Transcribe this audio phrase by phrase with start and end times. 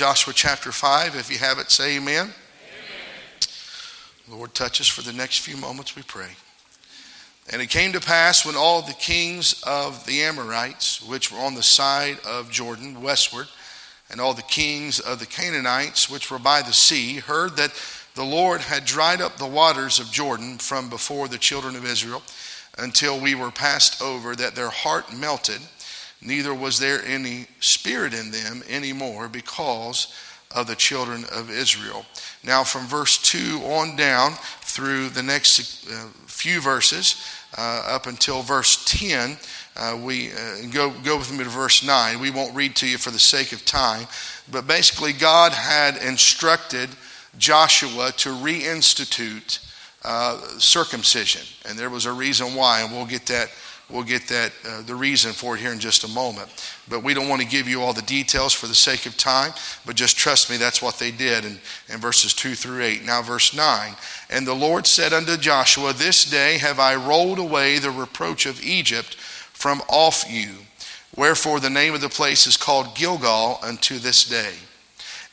[0.00, 1.14] Joshua chapter 5.
[1.14, 2.24] If you have it, say amen.
[2.24, 2.32] amen.
[4.30, 6.30] Lord, touch us for the next few moments, we pray.
[7.52, 11.54] And it came to pass when all the kings of the Amorites, which were on
[11.54, 13.48] the side of Jordan westward,
[14.10, 17.78] and all the kings of the Canaanites, which were by the sea, heard that
[18.14, 22.22] the Lord had dried up the waters of Jordan from before the children of Israel
[22.78, 25.60] until we were passed over, that their heart melted,
[26.22, 30.14] neither was there any spirit in them anymore because
[30.54, 32.04] of the children of Israel.
[32.44, 34.32] Now, from verse 2 on down
[34.62, 37.24] through the next uh, few verses,
[37.56, 39.36] uh, up until verse 10,
[39.76, 42.20] uh, we uh, go, go with me to verse 9.
[42.20, 44.06] We won't read to you for the sake of time,
[44.50, 46.90] but basically, God had instructed
[47.38, 49.64] Joshua to reinstitute
[50.04, 53.50] uh, circumcision, and there was a reason why, and we'll get that
[53.90, 56.48] We'll get that uh, the reason for it here in just a moment.
[56.88, 59.52] But we don't want to give you all the details for the sake of time,
[59.84, 61.58] but just trust me, that's what they did in,
[61.88, 63.04] in verses 2 through 8.
[63.04, 63.94] Now, verse 9.
[64.30, 68.62] And the Lord said unto Joshua, This day have I rolled away the reproach of
[68.62, 70.50] Egypt from off you.
[71.16, 74.54] Wherefore the name of the place is called Gilgal unto this day.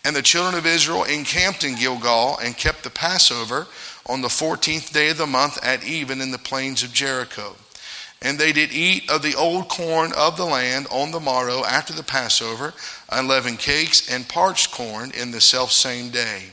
[0.04, 3.68] And the children of Israel encamped in Gilgal and kept the Passover
[4.06, 7.56] on the fourteenth day of the month at even in the plains of Jericho.
[8.22, 11.94] And they did eat of the old corn of the land on the morrow after
[11.94, 12.74] the Passover,
[13.10, 16.46] unleavened cakes and parched corn in the selfsame day.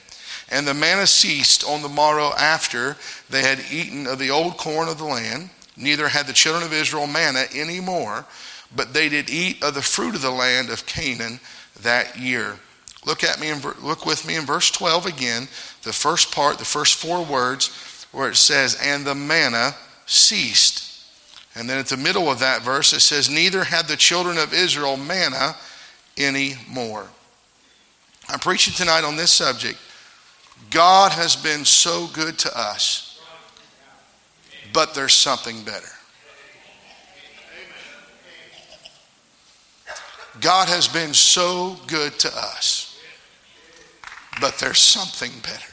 [0.50, 2.96] And the manna ceased on the morrow after
[3.30, 5.48] they had eaten of the old corn of the land.
[5.76, 8.26] Neither had the children of Israel manna any more,
[8.74, 11.40] but they did eat of the fruit of the land of Canaan
[11.80, 12.58] that year.
[13.06, 15.48] Look at me and look with me in verse 12 again,
[15.82, 17.70] the first part, the first four words
[18.12, 19.74] where it says, "And the manna
[20.06, 20.83] ceased."
[21.54, 24.52] And then at the middle of that verse, it says, Neither had the children of
[24.52, 25.54] Israel manna
[26.16, 27.06] any more.
[28.28, 29.78] I'm preaching tonight on this subject.
[30.70, 33.20] God has been so good to us,
[34.72, 35.86] but there's something better.
[40.40, 43.00] God has been so good to us,
[44.40, 45.72] but there's something better.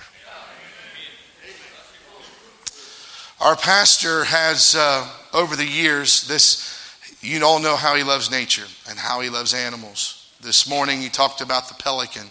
[3.40, 4.76] Our pastor has.
[4.78, 6.80] Uh, over the years, this
[7.22, 10.34] you all know how he loves nature and how he loves animals.
[10.42, 12.28] This morning he talked about the pelican.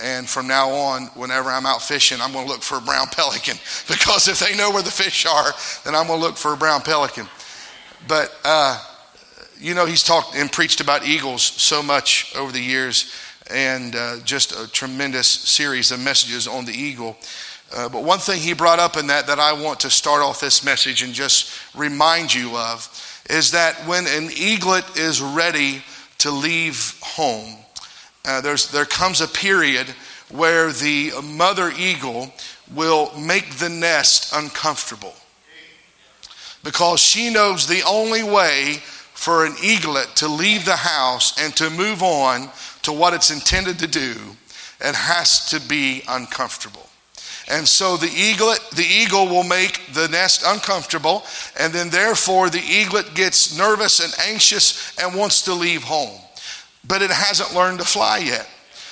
[0.00, 3.06] And from now on, whenever I'm out fishing, I'm going to look for a brown
[3.12, 3.56] pelican
[3.88, 5.52] because if they know where the fish are,
[5.84, 7.26] then I'm going to look for a brown pelican.
[8.06, 8.82] But, uh,
[9.58, 13.12] you know, he's talked and preached about eagles so much over the years
[13.50, 17.16] and uh, just a tremendous series of messages on the eagle.
[17.74, 20.40] Uh, but one thing he brought up in that that I want to start off
[20.40, 22.88] this message and just remind you of
[23.28, 25.82] is that when an eaglet is ready
[26.18, 27.56] to leave home,
[28.24, 29.86] uh, there comes a period
[30.30, 32.32] where the mother eagle
[32.74, 35.14] will make the nest uncomfortable
[36.62, 38.74] because she knows the only way
[39.14, 42.48] for an eaglet to leave the house and to move on
[42.82, 44.14] to what it's intended to do,
[44.80, 46.87] it has to be uncomfortable.
[47.50, 51.24] And so the eaglet, the eagle will make the nest uncomfortable,
[51.58, 56.20] and then therefore the eaglet gets nervous and anxious and wants to leave home.
[56.86, 58.48] But it hasn't learned to fly yet.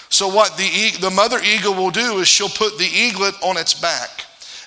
[0.08, 3.74] So what the, the mother eagle will do is she'll put the eaglet on its
[3.74, 4.26] back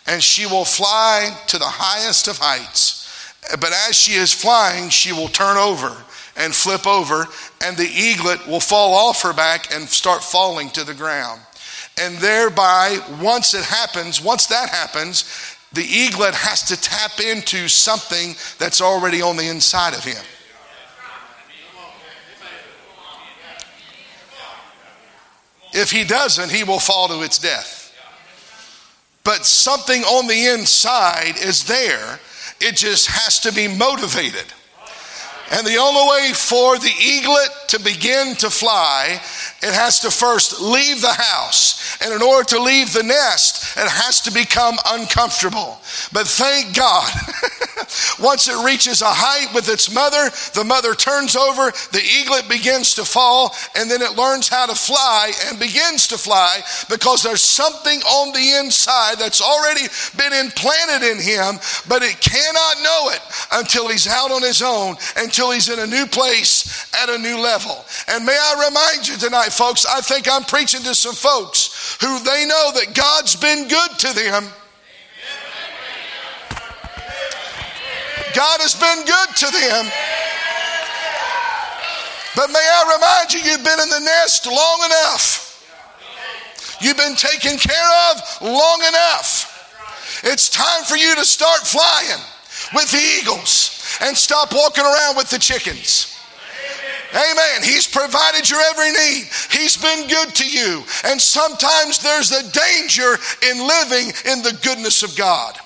[0.09, 3.33] and she will fly to the highest of heights.
[3.51, 5.95] But as she is flying, she will turn over
[6.35, 7.27] and flip over,
[7.61, 11.41] and the eaglet will fall off her back and start falling to the ground.
[12.01, 18.35] And thereby, once it happens, once that happens, the eaglet has to tap into something
[18.57, 20.23] that's already on the inside of him.
[25.71, 27.93] If he doesn't, he will fall to its death.
[29.23, 32.19] But something on the inside is there,
[32.59, 34.45] it just has to be motivated.
[35.51, 39.19] And the only way for the eaglet to begin to fly,
[39.61, 41.97] it has to first leave the house.
[42.01, 45.79] And in order to leave the nest, it has to become uncomfortable.
[46.13, 47.11] But thank God,
[48.19, 52.95] once it reaches a height with its mother, the mother turns over, the eaglet begins
[52.95, 57.41] to fall, and then it learns how to fly and begins to fly because there's
[57.41, 63.21] something on the inside that's already been implanted in him, but it cannot know it
[63.59, 67.39] until he's out on his own, until he's in a new place at a new
[67.39, 67.83] level.
[68.07, 72.19] And may I remind you tonight, folks, I think I'm preaching to some folks who
[72.23, 74.45] they know that God's been good to them.
[78.35, 79.85] God has been good to them.
[82.35, 85.49] But may I remind you, you've been in the nest long enough
[86.81, 90.21] You've been taken care of long enough.
[90.23, 92.21] It's time for you to start flying
[92.73, 96.18] with the eagles and stop walking around with the chickens.
[97.13, 97.63] Amen.
[97.63, 99.29] He's provided your every need.
[99.51, 100.83] He's been good to you.
[101.05, 103.17] And sometimes there's a danger
[103.49, 105.57] in living in the goodness of God.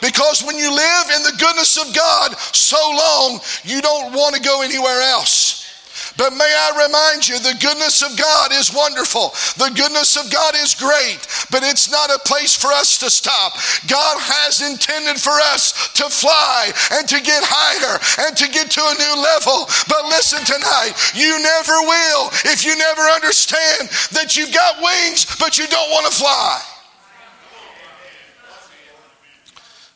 [0.00, 4.40] Because when you live in the goodness of God so long, you don't want to
[4.40, 5.49] go anywhere else.
[6.20, 9.32] But may I remind you, the goodness of God is wonderful.
[9.56, 13.56] The goodness of God is great, but it's not a place for us to stop.
[13.88, 17.96] God has intended for us to fly and to get higher
[18.28, 19.64] and to get to a new level.
[19.88, 25.56] But listen tonight, you never will if you never understand that you've got wings, but
[25.56, 26.60] you don't want to fly.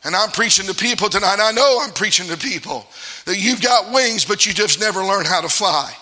[0.03, 1.37] And I'm preaching to people tonight.
[1.37, 2.89] I know I'm preaching to people
[3.25, 5.93] that you've got wings, but you just never learn how to fly.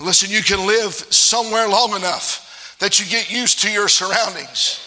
[0.00, 4.80] Listen, you can live somewhere long enough that you get used to your surroundings.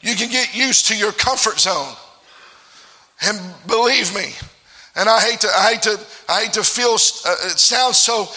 [0.00, 1.94] You can get used to your comfort zone.
[3.22, 4.32] And believe me,
[4.96, 8.28] and I hate to, I hate to, I hate to feel, uh, it sounds so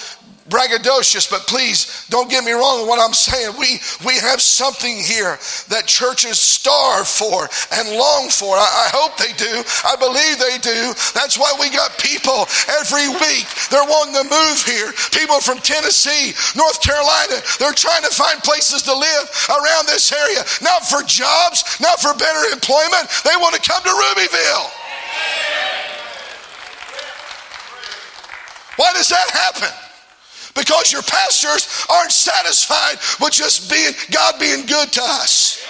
[0.49, 3.55] braggadocious, but please don't get me wrong in what I'm saying.
[3.57, 5.39] We, we have something here
[5.71, 8.55] that churches starve for and long for.
[8.55, 9.63] I, I, hope they do.
[9.87, 10.91] I believe they do.
[11.15, 12.43] That's why we got people
[12.83, 13.47] every week.
[13.71, 14.91] They're wanting to move here.
[15.15, 20.43] People from Tennessee, North Carolina, they're trying to find places to live around this area.
[20.59, 23.07] Not for jobs, not for better employment.
[23.23, 24.67] They want to come to Rubyville.
[28.75, 29.92] Why does that happen?
[30.55, 35.65] Because your pastors aren't satisfied with just being God being good to us.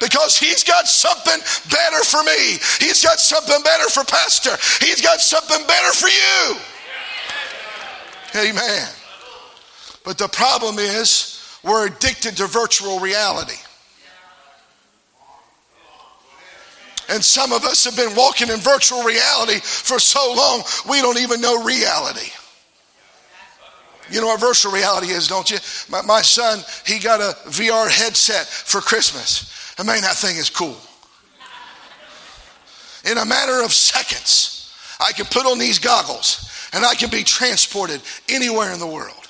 [0.00, 1.38] Because he's got something
[1.70, 2.58] better for me.
[2.78, 4.56] He's got something better for Pastor.
[4.84, 6.56] He's got something better for you.
[8.48, 8.88] Amen.
[10.04, 13.58] But the problem is, we're addicted to virtual reality.
[17.10, 21.18] And some of us have been walking in virtual reality for so long, we don't
[21.18, 22.30] even know reality.
[24.10, 25.58] You know what virtual reality is, don't you?
[25.88, 29.74] My, my son, he got a VR headset for Christmas.
[29.78, 30.76] And man, that thing is cool.
[33.10, 37.24] In a matter of seconds, I can put on these goggles and I can be
[37.24, 39.28] transported anywhere in the world,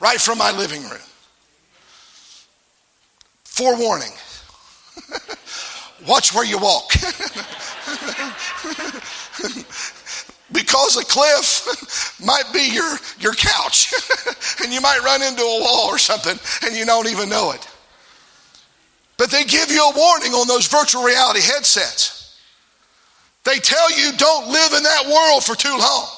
[0.00, 1.00] right from my living room.
[3.44, 4.12] Forewarning
[6.08, 6.92] watch where you walk.
[10.54, 13.92] because a cliff might be your, your couch
[14.62, 17.68] and you might run into a wall or something and you don't even know it.
[19.18, 22.40] But they give you a warning on those virtual reality headsets.
[23.44, 26.08] They tell you don't live in that world for too long.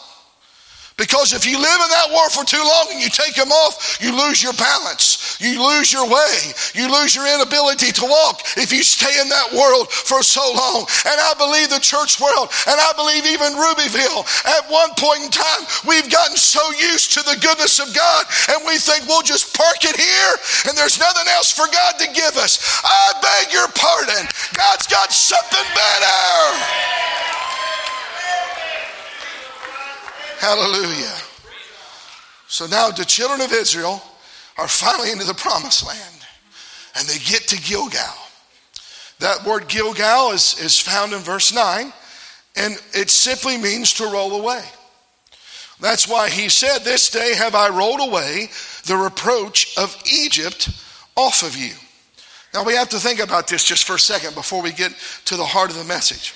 [0.97, 4.01] Because if you live in that world for too long and you take them off,
[4.01, 5.37] you lose your balance.
[5.37, 6.57] You lose your way.
[6.73, 10.89] You lose your inability to walk if you stay in that world for so long.
[11.05, 15.31] And I believe the church world, and I believe even Rubyville, at one point in
[15.31, 18.25] time, we've gotten so used to the goodness of God
[18.57, 20.35] and we think we'll just park it here
[20.65, 22.57] and there's nothing else for God to give us.
[22.81, 24.25] I beg your pardon.
[24.57, 27.36] God's got something better.
[30.39, 31.17] Hallelujah.
[32.49, 34.03] So now the children of Israel
[34.59, 36.27] are finally into the promised land
[36.97, 38.15] and they get to Gilgal.
[39.19, 41.93] That word Gilgal is, is found in verse 9
[42.57, 44.63] and it simply means to roll away.
[45.81, 48.49] That's why he said, This day have I rolled away
[48.85, 50.71] the reproach of Egypt
[51.17, 51.73] off of you.
[52.55, 54.93] Now we have to think about this just for a second before we get
[55.27, 56.35] to the heart of the message.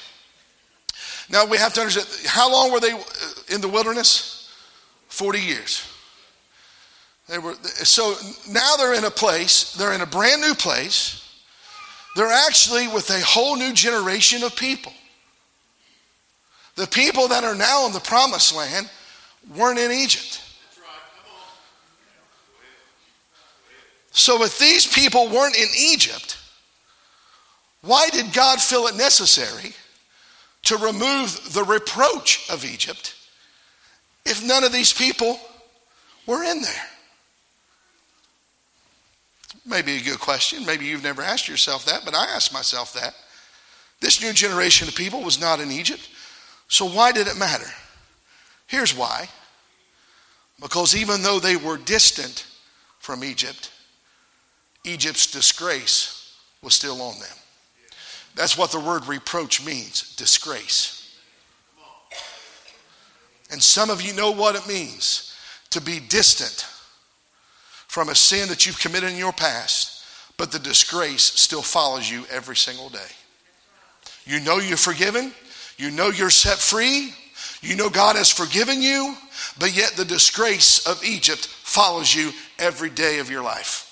[1.31, 3.03] Now we have to understand how long were they uh,
[3.49, 4.49] in the wilderness?
[5.09, 5.87] 40 years.
[7.29, 8.17] They were so
[8.49, 11.17] now they're in a place, they're in a brand new place.
[12.17, 14.93] They're actually with a whole new generation of people.
[16.75, 18.91] The people that are now in the promised land
[19.57, 20.43] weren't in Egypt.
[24.11, 26.37] So if these people weren't in Egypt,
[27.83, 29.73] why did God feel it necessary
[30.62, 33.14] to remove the reproach of Egypt
[34.25, 35.38] if none of these people
[36.26, 36.83] were in there?
[39.67, 40.64] Maybe a good question.
[40.64, 43.14] Maybe you've never asked yourself that, but I asked myself that.
[44.00, 46.09] This new generation of people was not in Egypt.
[46.69, 47.71] So why did it matter?
[48.67, 49.29] Here's why.
[50.61, 52.47] Because even though they were distant
[52.99, 53.71] from Egypt,
[54.85, 57.37] Egypt's disgrace was still on them.
[58.35, 60.97] That's what the word reproach means disgrace.
[63.51, 65.37] And some of you know what it means
[65.71, 66.67] to be distant
[67.89, 70.05] from a sin that you've committed in your past,
[70.37, 72.99] but the disgrace still follows you every single day.
[74.25, 75.33] You know you're forgiven,
[75.77, 77.13] you know you're set free,
[77.63, 79.17] you know God has forgiven you,
[79.59, 83.90] but yet the disgrace of Egypt follows you every day of your life.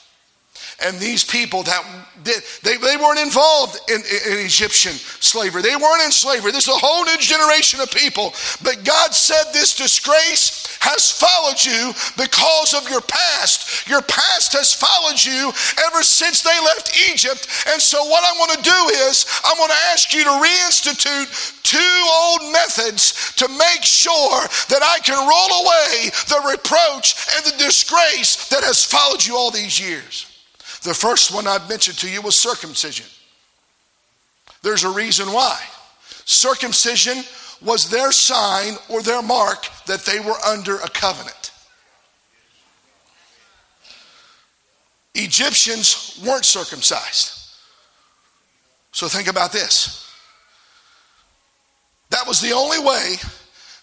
[0.80, 1.82] And these people that
[2.23, 5.62] they, they weren't involved in, in, Egyptian slavery.
[5.62, 6.52] They weren't in slavery.
[6.52, 8.35] This is a whole new generation of people.
[8.62, 13.88] But God said this disgrace has followed you because of your past.
[13.88, 15.50] Your past has followed you
[15.87, 17.49] ever since they left Egypt.
[17.70, 21.62] And so, what I'm going to do is, I'm going to ask you to reinstitute
[21.62, 27.58] two old methods to make sure that I can roll away the reproach and the
[27.58, 30.27] disgrace that has followed you all these years.
[30.82, 33.06] The first one I've mentioned to you was circumcision.
[34.62, 35.61] There's a reason why.
[36.25, 37.25] Circumcision
[37.61, 41.52] was their sign or their mark that they were under a covenant.
[45.14, 47.38] Egyptians weren't circumcised.
[48.92, 50.08] So think about this.
[52.11, 53.16] That was the only way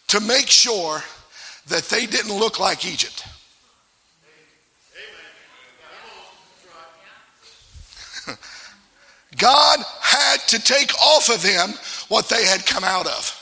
[0.07, 1.03] to make sure
[1.67, 3.25] that they didn't look like Egypt.
[9.37, 11.73] God had to take off of them
[12.07, 13.41] what they had come out of.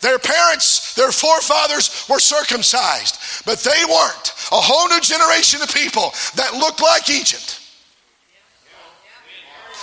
[0.00, 4.32] Their parents, their forefathers were circumcised, but they weren't.
[4.52, 7.60] A whole new generation of people that looked like Egypt.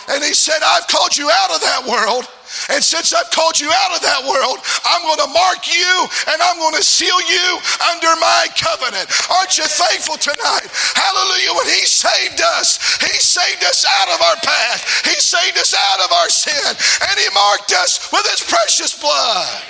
[0.10, 2.28] And he said, I've called you out of that world
[2.70, 5.94] and since I've called you out of that world, I'm going to mark you
[6.30, 7.48] and I'm going to seal you
[7.92, 9.10] under my covenant.
[9.30, 10.70] Aren't you thankful tonight?
[10.96, 11.54] Hallelujah.
[11.58, 16.00] When He saved us, He saved us out of our past, He saved us out
[16.06, 16.72] of our sin,
[17.10, 19.64] and He marked us with His precious blood.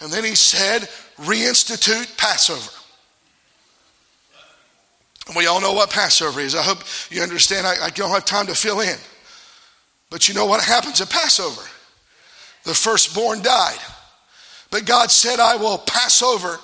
[0.00, 0.88] And then He said,
[1.18, 2.70] reinstitute Passover.
[5.26, 6.54] And we all know what Passover is.
[6.54, 6.78] I hope
[7.10, 7.66] you understand.
[7.66, 8.96] I, I don't have time to fill in.
[10.16, 11.60] But you know what happens at Passover?
[12.64, 13.76] The firstborn died.
[14.70, 16.58] But God said, I will pass over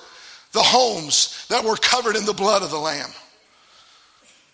[0.53, 3.11] the homes that were covered in the blood of the Lamb.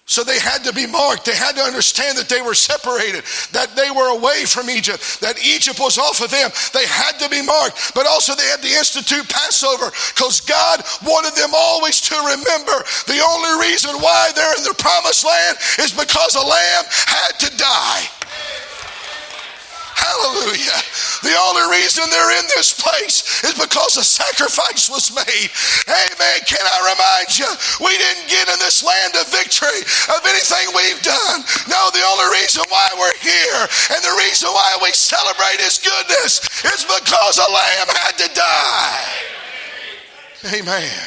[0.07, 1.26] So they had to be marked.
[1.26, 5.38] They had to understand that they were separated, that they were away from Egypt, that
[5.47, 6.50] Egypt was off of them.
[6.75, 11.38] They had to be marked, but also they had to institute Passover because God wanted
[11.38, 16.35] them always to remember the only reason why they're in the promised land is because
[16.35, 18.02] a lamb had to die.
[20.08, 20.80] Hallelujah.
[21.20, 25.50] The only reason they're in this place is because a sacrifice was made.
[25.84, 26.38] Amen.
[26.48, 27.48] Can I remind you,
[27.84, 29.84] we didn't get in this land of victory
[30.16, 31.44] of anything we've done.
[31.68, 33.60] No, the only reason why we're here
[33.92, 39.04] and the reason why we celebrate his goodness is because a lamb had to die.
[40.56, 41.04] Amen.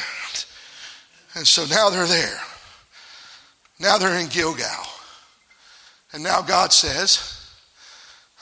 [1.36, 2.40] And so now they're there.
[3.80, 4.86] Now they're in Gilgal.
[6.14, 7.41] And now God says,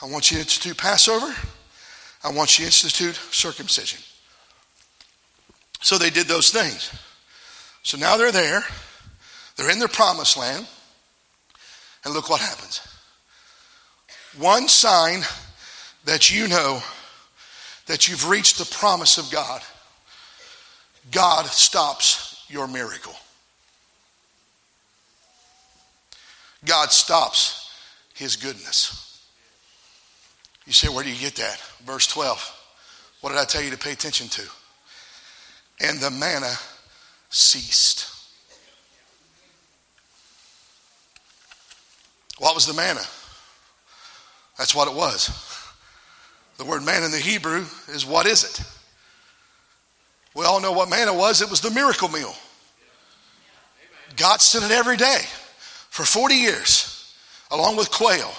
[0.02, 1.34] I want you to institute Passover.
[2.24, 4.00] I want you to institute circumcision.
[5.82, 6.92] So they did those things.
[7.82, 8.64] So now they're there.
[9.56, 10.66] They're in their promised land.
[12.04, 12.80] And look what happens.
[14.38, 15.22] One sign
[16.04, 16.82] that you know
[17.86, 19.62] that you've reached the promise of God,
[21.10, 23.14] God stops your miracle.
[26.64, 27.70] God stops
[28.14, 29.09] his goodness.
[30.70, 31.60] You say, where do you get that?
[31.84, 33.16] Verse 12.
[33.22, 34.42] What did I tell you to pay attention to?
[35.80, 36.52] And the manna
[37.28, 38.08] ceased.
[42.38, 43.00] What was the manna?
[44.58, 45.36] That's what it was.
[46.58, 48.62] The word manna in the Hebrew is what is it?
[50.36, 51.42] We all know what manna was.
[51.42, 52.32] It was the miracle meal.
[54.16, 55.22] God sent it every day
[55.88, 57.12] for 40 years,
[57.50, 58.32] along with quail.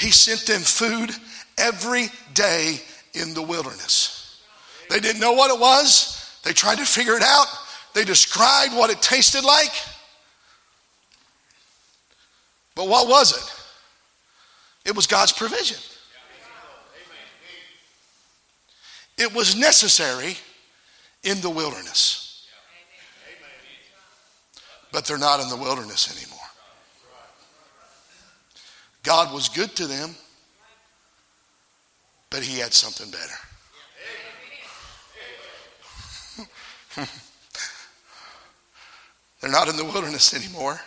[0.00, 1.10] He sent them food
[1.58, 2.80] every day
[3.12, 4.42] in the wilderness.
[4.88, 7.46] They didn't know what it was, they tried to figure it out.
[7.94, 9.72] They described what it tasted like.
[12.74, 14.88] But what was it?
[14.88, 15.76] It was God's provision.
[19.18, 20.36] It was necessary
[21.24, 22.48] in the wilderness.
[24.92, 26.39] But they're not in the wilderness anymore.
[29.02, 30.14] God was good to them,
[32.30, 33.34] but He had something better.
[39.40, 40.80] They're not in the wilderness anymore.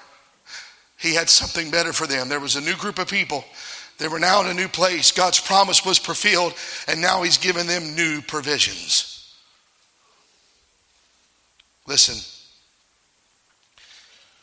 [1.00, 2.29] He had something better for them.
[2.29, 3.43] There was a new group of people.
[3.98, 5.12] They were now in a new place.
[5.12, 6.53] God's promise was fulfilled,
[6.88, 9.10] and now He's given them new provisions.
[11.86, 12.15] Listen,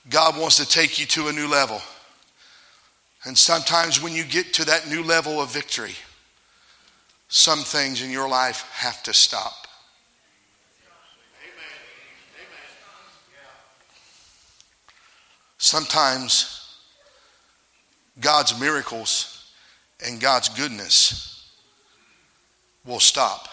[0.08, 1.80] God wants to take you to a new level.
[3.24, 5.94] And sometimes when you get to that new level of victory,
[7.28, 9.66] some things in your life have to stop.
[15.58, 16.78] Sometimes
[18.18, 19.52] God's miracles
[20.04, 21.50] and God's goodness
[22.86, 23.48] will stop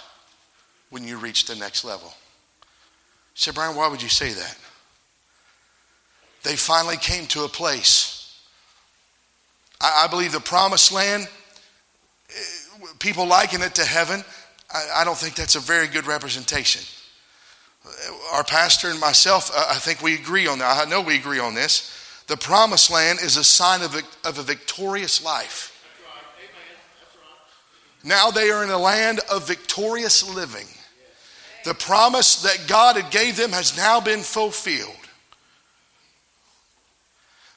[0.89, 2.07] when you reach the next level.
[2.07, 2.13] You
[3.35, 4.57] say, Brian, why would you say that?
[6.43, 8.16] They finally came to a place
[9.81, 11.27] I, I believe the promised land,
[12.29, 14.23] eh, people liken it to heaven.
[14.73, 16.83] I, I don't think that's a very good representation.
[18.33, 20.85] Our pastor and myself, I think we agree on that.
[20.85, 21.93] I know we agree on this.
[22.27, 25.73] The promised land is a sign of a, of a victorious life.
[28.03, 30.67] Now they are in a land of victorious living.
[31.63, 34.95] The promise that God had gave them has now been fulfilled.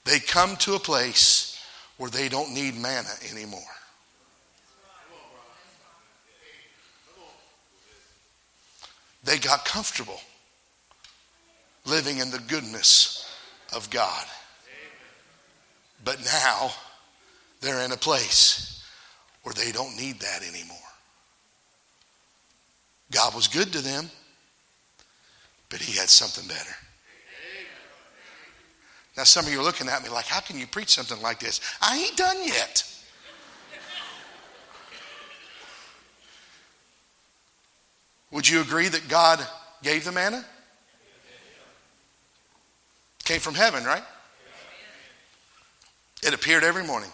[0.05, 1.50] They come to a place
[2.01, 3.61] where they don't need manna anymore.
[9.23, 10.19] They got comfortable
[11.85, 13.31] living in the goodness
[13.75, 14.25] of God.
[16.03, 16.71] But now
[17.61, 18.83] they're in a place
[19.43, 20.79] where they don't need that anymore.
[23.13, 24.09] God was good to them,
[25.69, 26.75] but He had something better.
[29.21, 31.41] Now, some of you are looking at me like, how can you preach something like
[31.41, 31.61] this?
[31.83, 32.83] I ain't done yet.
[38.31, 39.47] Would you agree that God
[39.83, 40.43] gave the manna?
[43.25, 44.03] Came from heaven, right?
[46.23, 47.11] It appeared every morning.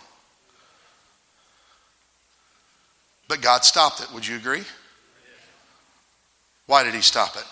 [3.26, 4.12] But God stopped it.
[4.14, 4.62] Would you agree?
[6.66, 7.46] Why did He stop it?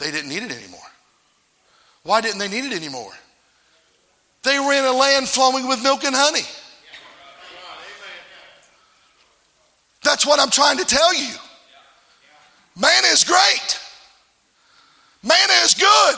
[0.00, 0.80] They didn't need it anymore.
[2.02, 3.12] Why didn't they need it anymore?
[4.42, 6.46] They were in a land flowing with milk and honey.
[10.02, 11.34] That's what I'm trying to tell you.
[12.80, 13.78] Man is great.
[15.22, 16.16] Manna is good.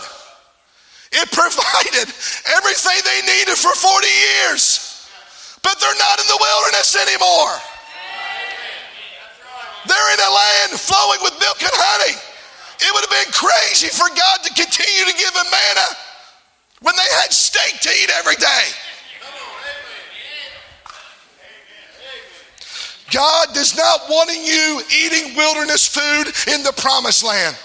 [1.13, 2.07] It provided
[2.57, 5.11] everything they needed for 40 years.
[5.63, 7.55] But they're not in the wilderness anymore.
[9.87, 12.32] They're in a land flowing with milk and honey.
[12.83, 15.87] It would have been crazy for God to continue to give them manna
[16.83, 18.65] when they had steak to eat every day.
[23.13, 27.57] God does not want you eating wilderness food in the promised land.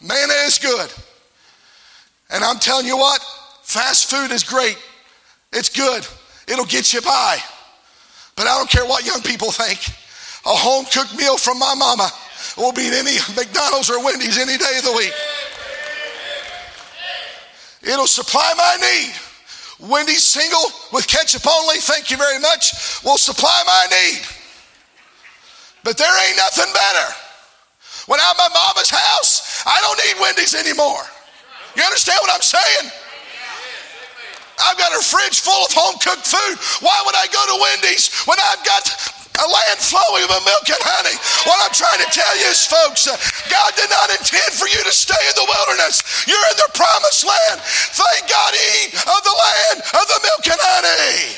[0.00, 0.90] Manna is good.
[2.30, 3.20] And I'm telling you what,
[3.62, 4.76] fast food is great.
[5.52, 6.06] It's good.
[6.48, 7.38] It'll get you by.
[8.34, 9.78] But I don't care what young people think.
[10.44, 12.10] A home cooked meal from my mama
[12.56, 15.12] will beat any McDonald's or Wendy's any day of the week.
[17.82, 19.14] It'll supply my need.
[19.88, 24.22] Wendy's single with ketchup only, thank you very much, will supply my need.
[25.82, 27.14] But there ain't nothing better.
[28.06, 31.02] When I'm at my mama's house, I don't need Wendy's anymore.
[31.76, 32.90] You understand what I'm saying?
[34.62, 36.58] I've got a fridge full of home cooked food.
[36.84, 38.86] Why would I go to Wendy's when I've got
[39.40, 41.16] a land flowing with milk and honey.
[41.48, 43.16] What I'm trying to tell you is, folks, uh,
[43.48, 46.04] God did not intend for you to stay in the wilderness.
[46.28, 47.58] You're in the promised land.
[47.96, 51.36] Thank God, eat of the land of the milk and honey.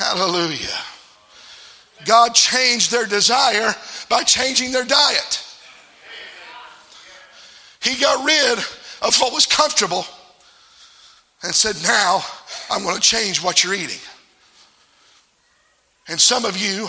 [0.00, 0.80] Hallelujah.
[2.04, 3.74] God changed their desire
[4.08, 5.44] by changing their diet.
[7.82, 8.58] He got rid
[9.02, 10.06] of what was comfortable
[11.42, 12.24] and said, Now
[12.70, 14.00] I'm going to change what you're eating.
[16.08, 16.88] And some of you,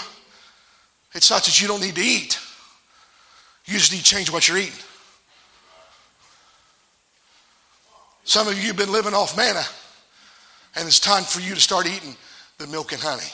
[1.14, 2.40] it's not that you don't need to eat,
[3.66, 4.74] you just need to change what you're eating.
[8.26, 9.64] Some of you have been living off manna,
[10.76, 12.16] and it's time for you to start eating
[12.58, 13.32] the milk and honey.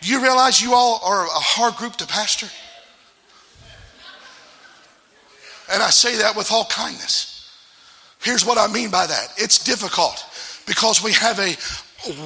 [0.00, 2.46] Do you realize you all are a hard group to pastor?
[5.72, 7.48] And I say that with all kindness.
[8.20, 10.24] Here's what I mean by that it's difficult
[10.66, 11.56] because we have a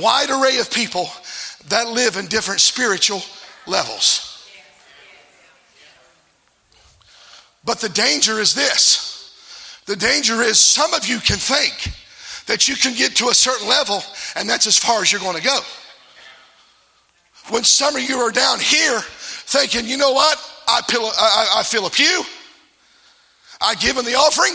[0.00, 1.08] wide array of people
[1.68, 3.22] that live in different spiritual
[3.66, 4.31] levels.
[7.64, 9.12] But the danger is this
[9.87, 11.92] the danger is some of you can think
[12.46, 14.03] that you can get to a certain level
[14.37, 15.61] and that's as far as you're going to go.
[17.50, 20.38] When some of you are down here thinking, you know what?
[20.66, 22.22] I, fill, I, I fill a pew,
[23.61, 24.55] I give in the offering,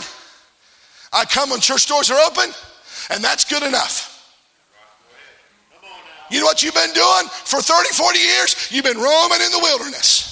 [1.13, 2.51] I come when church doors are open,
[3.11, 4.08] and that's good enough.
[6.29, 8.71] You know what you've been doing for 30, 40 years?
[8.71, 10.29] You've been roaming in the wilderness.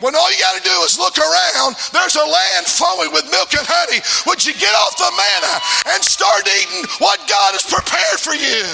[0.00, 3.54] When all you got to do is look around, there's a land flowing with milk
[3.54, 4.02] and honey.
[4.26, 8.66] Would you get off the manna and start eating what God has prepared for you?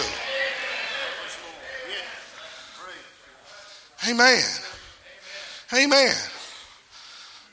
[4.08, 4.42] Amen.
[5.74, 6.16] Amen.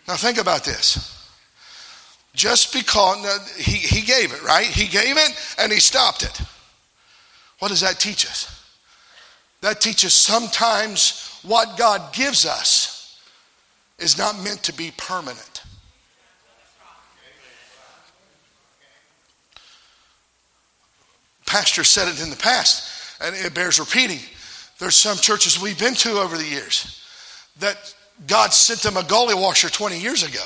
[0.08, 1.14] Now think about this.
[2.34, 3.18] Just because
[3.58, 4.66] he, he gave it, right?
[4.66, 6.42] He gave it and he stopped it.
[7.60, 8.54] What does that teach us?
[9.62, 13.20] That teaches sometimes what God gives us
[13.98, 15.64] is not meant to be permanent.
[21.48, 24.20] Pastor said it in the past, and it bears repeating.
[24.80, 27.04] There's some churches we've been to over the years
[27.60, 27.96] that
[28.28, 30.44] God sent them a gully washer 20 years ago.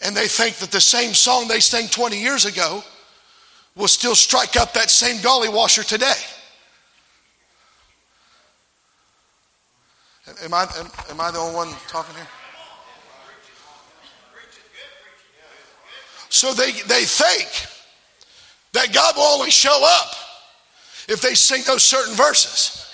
[0.00, 2.82] And they think that the same song they sang 20 years ago
[3.76, 6.12] will still strike up that same gully washer today.
[10.44, 12.26] Am I, am, am I the only one talking here?
[16.28, 17.48] So they, they think
[18.72, 20.14] that God will only show up
[21.08, 22.90] if they sing those certain verses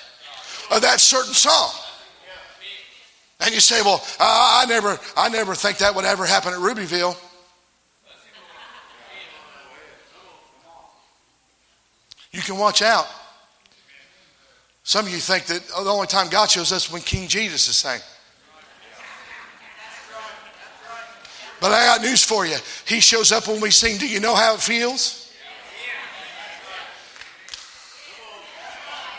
[0.70, 1.72] of that certain song.
[3.40, 6.58] And you say, well, I, I never, I never think that would ever happen at
[6.58, 7.16] Rubyville.
[12.38, 13.09] You can watch out.
[14.85, 17.74] Some of you think that the only time God shows us when King Jesus is
[17.74, 18.01] saying.
[21.61, 22.55] But I got news for you.
[22.87, 25.27] He shows up when we sing, Do you know how it feels?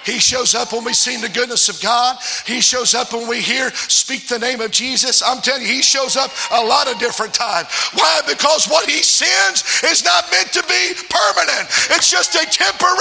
[0.05, 2.17] He shows up when we sing the goodness of God.
[2.45, 5.21] He shows up when we hear speak the name of Jesus.
[5.21, 7.67] I'm telling you, he shows up a lot of different times.
[7.93, 8.21] Why?
[8.27, 11.67] Because what he sends is not meant to be permanent.
[11.91, 12.97] It's just a temporary,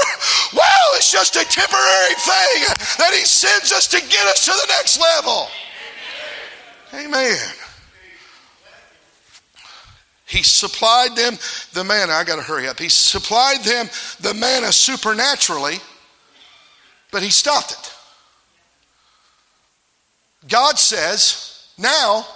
[0.52, 4.66] well, it's just a temporary thing that he sends us to get us to the
[4.68, 5.48] next level.
[6.94, 7.36] Amen.
[10.26, 11.38] He supplied them
[11.72, 12.12] the manna.
[12.12, 12.78] I got to hurry up.
[12.78, 13.88] He supplied them
[14.20, 15.78] the manna supernaturally
[17.10, 17.92] but he stopped it.
[20.48, 22.26] God says, now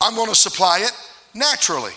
[0.00, 0.92] I'm going to supply it
[1.34, 1.92] naturally.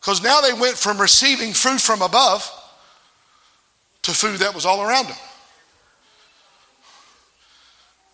[0.00, 2.48] Because now they went from receiving food from above
[4.02, 5.16] to food that was all around them.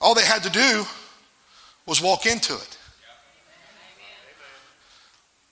[0.00, 0.84] All they had to do
[1.86, 2.78] was walk into it.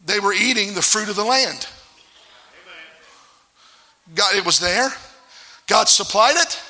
[0.07, 1.67] They were eating the fruit of the land.
[4.15, 4.91] God, it was there.
[5.71, 6.61] God supplied it.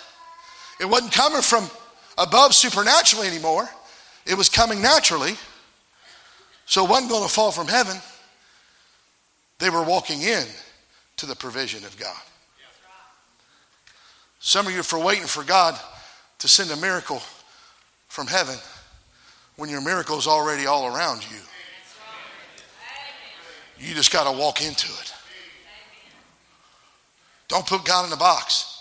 [0.79, 1.71] It wasn't coming from
[2.19, 3.69] above supernaturally anymore,
[4.27, 5.33] it was coming naturally.
[6.67, 7.97] So it wasn't going to fall from heaven.
[9.59, 10.45] They were walking in
[11.17, 12.17] to the provision of God.
[14.39, 15.77] Some of you are waiting for God
[16.39, 17.21] to send a miracle
[18.07, 18.55] from heaven
[19.57, 21.39] when your miracle is already all around you.
[23.85, 25.13] You just got to walk into it.
[27.49, 28.80] Don't put God in a box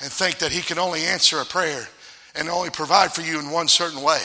[0.00, 1.88] and think that He can only answer a prayer
[2.34, 4.20] and only provide for you in one certain way.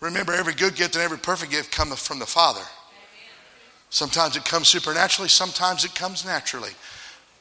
[0.00, 2.62] Remember, every good gift and every perfect gift cometh from the Father.
[3.90, 6.72] Sometimes it comes supernaturally, sometimes it comes naturally.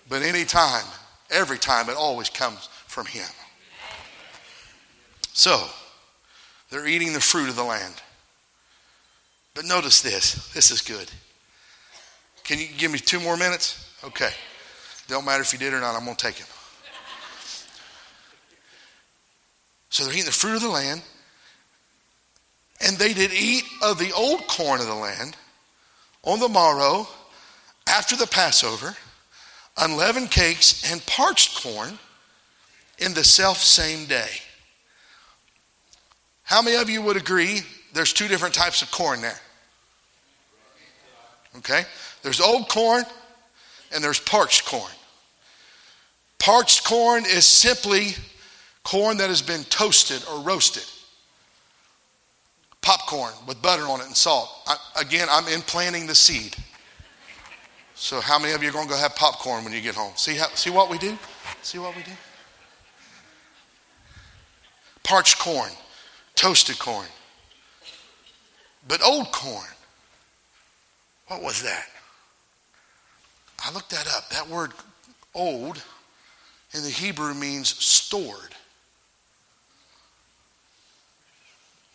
[0.07, 0.85] But any time,
[1.29, 3.27] every time, it always comes from Him.
[5.33, 5.67] So,
[6.69, 7.95] they're eating the fruit of the land.
[9.53, 11.09] But notice this this is good.
[12.43, 13.93] Can you give me two more minutes?
[14.03, 14.29] Okay.
[15.07, 16.47] Don't matter if you did or not, I'm going to take it.
[19.95, 21.01] So they're eating the fruit of the land.
[22.81, 25.37] And they did eat of the old corn of the land
[26.23, 27.07] on the morrow
[27.87, 28.93] after the Passover,
[29.77, 31.97] unleavened cakes and parched corn
[32.97, 34.27] in the self same day.
[36.43, 37.61] How many of you would agree
[37.93, 39.39] there's two different types of corn there?
[41.59, 41.83] Okay?
[42.21, 43.05] There's old corn
[43.93, 44.91] and there's parched corn.
[46.37, 48.15] Parched corn is simply
[48.85, 50.85] corn that has been toasted or roasted,
[52.81, 54.49] popcorn with butter on it and salt.
[54.65, 56.55] I, again, I'm implanting the seed.
[57.95, 60.13] So, how many of you are going to go have popcorn when you get home?
[60.15, 61.17] See, how, see what we do?
[61.61, 62.11] See what we do?
[65.03, 65.71] Parched corn,
[66.35, 67.07] toasted corn.
[68.87, 69.67] But old corn,
[71.27, 71.87] what was that?
[73.65, 74.29] I looked that up.
[74.29, 74.73] That word
[75.33, 75.81] old
[76.73, 78.53] in the Hebrew means stored.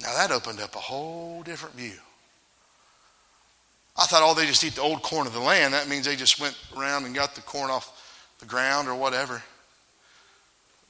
[0.01, 1.99] Now that opened up a whole different view.
[3.97, 5.75] I thought, oh, they just eat the old corn of the land.
[5.75, 9.43] That means they just went around and got the corn off the ground or whatever.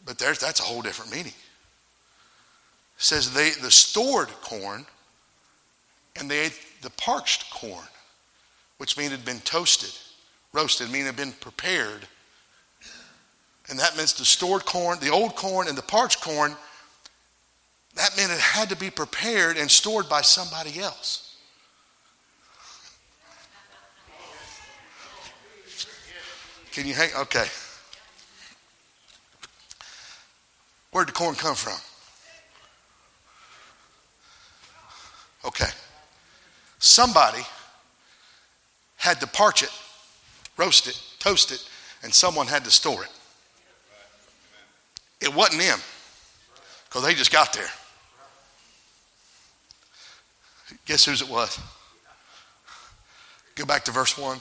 [0.07, 1.33] But there's, that's a whole different meaning.
[2.96, 4.87] It says they the stored corn
[6.16, 7.87] and they ate the parched corn,
[8.79, 9.92] which means it had been toasted,
[10.53, 12.07] roasted, meaning it had been prepared.
[13.68, 16.55] And that means the stored corn, the old corn, and the parched corn,
[17.96, 21.37] that meant it had to be prepared and stored by somebody else.
[26.72, 27.11] Can you hang?
[27.18, 27.46] Okay.
[30.92, 31.79] Where'd the corn come from?
[35.44, 35.70] Okay.
[36.79, 37.42] Somebody
[38.96, 39.70] had to parch it,
[40.57, 41.68] roast it, toast it,
[42.03, 43.11] and someone had to store it.
[45.20, 45.79] It wasn't them
[46.85, 47.68] because they just got there.
[50.90, 51.57] Guess whose it was?
[53.55, 54.40] Go back to verse 1.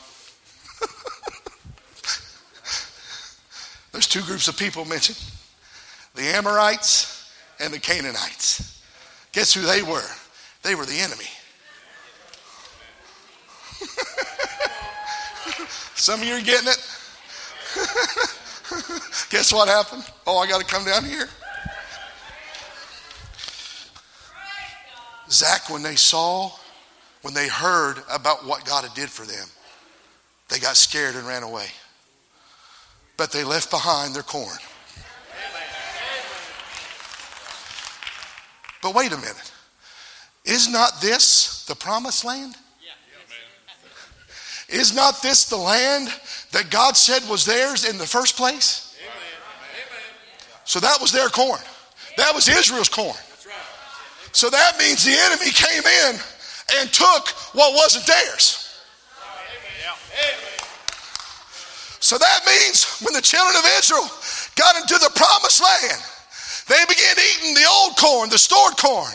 [3.92, 5.20] There's two groups of people mentioned
[6.16, 8.82] the Amorites and the Canaanites.
[9.32, 10.10] Guess who they were?
[10.64, 11.28] They were the enemy.
[15.94, 16.84] Some of you are getting it.
[19.30, 20.04] Guess what happened?
[20.26, 21.30] Oh, I got to come down here.
[25.32, 26.52] Zach, when they saw,
[27.22, 29.48] when they heard about what God had did for them,
[30.50, 31.68] they got scared and ran away.
[33.18, 34.58] But they left behind their corn.
[38.82, 39.52] But wait a minute.
[40.46, 42.56] Is not this the promised land?
[44.70, 46.10] Is not this the land
[46.52, 48.86] that God said was theirs in the first place?
[50.63, 51.60] So that was their corn.
[52.18, 53.18] That was Israel's corn.
[54.32, 56.20] So that means the enemy came in
[56.80, 58.70] and took what wasn't theirs.
[62.00, 64.08] So that means when the children of Israel
[64.56, 66.02] got into the promised land,
[66.70, 69.12] they began eating the old corn, the stored corn,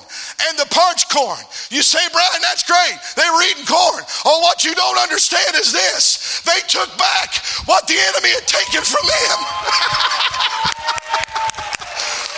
[0.48, 1.38] and the parched corn.
[1.70, 2.98] You say, Brian, that's great.
[3.14, 4.02] They were eating corn.
[4.26, 8.82] Oh, what you don't understand is this they took back what the enemy had taken
[8.82, 9.38] from them.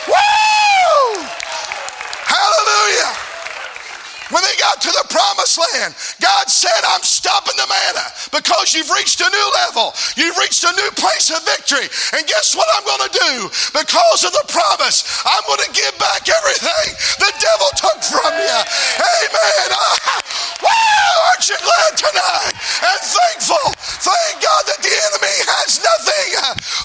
[0.13, 1.27] Woo!
[2.29, 3.13] Hallelujah.
[4.35, 8.91] When they got to the promised land, God said, I'm stopping the manna because you've
[8.91, 9.95] reached a new level.
[10.19, 11.87] You've reached a new place of victory.
[12.11, 13.33] And guess what I'm going to do?
[13.71, 16.87] Because of the promise, I'm going to give back everything
[17.23, 18.59] the devil took from you.
[18.99, 19.69] Amen.
[19.71, 20.19] Ah,
[20.63, 22.55] woo, aren't you glad tonight?
[22.83, 23.67] And thankful.
[24.11, 26.29] Thank God that the enemy has nothing.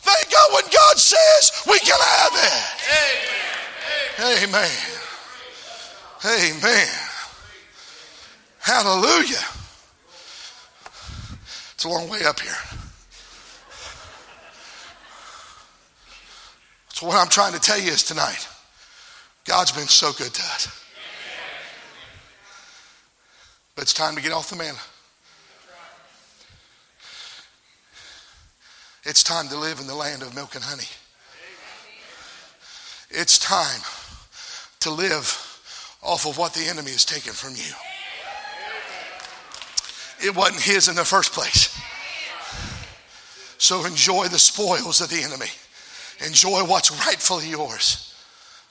[0.06, 2.62] Thank God when God says we can have it.
[4.22, 4.46] Amen.
[4.46, 5.02] Amen.
[6.22, 7.01] Amen.
[8.82, 9.46] Hallelujah.
[11.76, 12.52] It's a long way up here.
[16.92, 18.48] So, what I'm trying to tell you is tonight,
[19.46, 20.84] God's been so good to us.
[23.76, 24.80] But it's time to get off the manna.
[29.04, 30.90] It's time to live in the land of milk and honey.
[33.12, 33.82] It's time
[34.80, 35.60] to live
[36.02, 37.91] off of what the enemy has taken from you
[40.24, 41.78] it wasn't his in the first place.
[43.58, 45.52] So enjoy the spoils of the enemy.
[46.26, 48.16] Enjoy what's rightfully yours.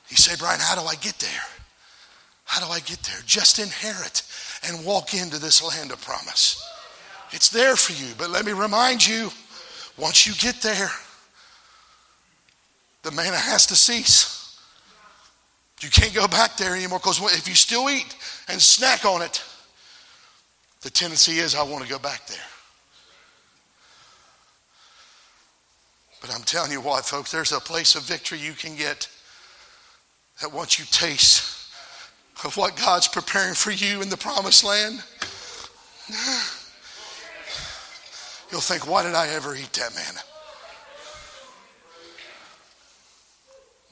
[0.09, 1.43] You say, Brian, how do I get there?
[2.45, 3.21] How do I get there?
[3.27, 4.23] Just inherit
[4.67, 6.61] and walk into this land of promise.
[7.31, 9.31] It's there for you, but let me remind you
[9.97, 10.91] once you get there,
[13.03, 14.59] the manna has to cease.
[15.81, 18.15] You can't go back there anymore because if you still eat
[18.49, 19.43] and snack on it,
[20.83, 22.39] the tendency is I want to go back there.
[26.21, 29.09] But I'm telling you what, folks, there's a place of victory you can get
[30.41, 31.57] that once you taste
[32.45, 35.03] of what God's preparing for you in the promised land,
[38.51, 40.21] you'll think, why did I ever eat that manna?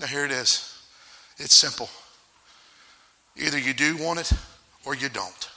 [0.00, 0.78] Now, here it is.
[1.38, 1.88] It's simple.
[3.36, 4.32] Either you do want it
[4.84, 5.48] or you don't.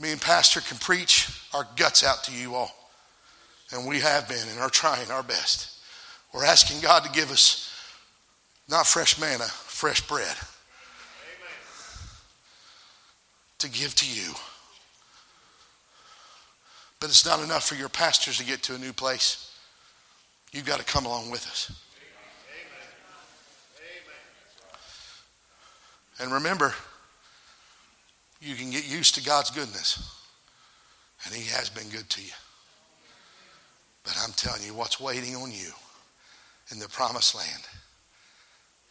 [0.00, 2.74] Me and Pastor can preach our guts out to you all.
[3.72, 5.78] And we have been and are trying our best.
[6.32, 7.66] We're asking God to give us
[8.68, 10.36] not fresh manna, fresh bread Amen.
[13.58, 14.32] to give to you.
[16.98, 19.54] But it's not enough for your pastors to get to a new place.
[20.52, 21.70] You've got to come along with us.
[26.18, 26.30] Amen.
[26.30, 26.74] And remember,
[28.40, 30.16] you can get used to God's goodness.
[31.24, 32.32] And He has been good to you.
[34.04, 35.70] But I'm telling you, what's waiting on you
[36.72, 37.62] in the promised land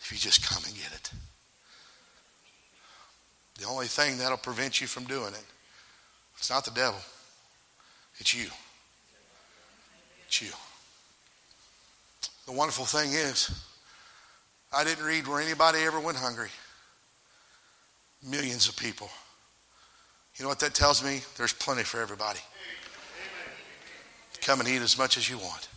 [0.01, 1.11] if you just come and get it.
[3.59, 5.43] The only thing that'll prevent you from doing it,
[6.37, 6.99] it's not the devil,
[8.17, 8.49] it's you.
[10.27, 10.51] It's you.
[12.45, 13.49] The wonderful thing is,
[14.71, 16.49] I didn't read where anybody ever went hungry.
[18.23, 19.09] Millions of people.
[20.39, 21.21] You know what that tells me?
[21.35, 22.39] There's plenty for everybody.
[24.41, 25.67] Come and eat as much as you want.